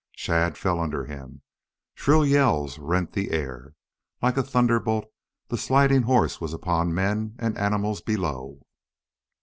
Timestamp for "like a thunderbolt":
4.19-5.05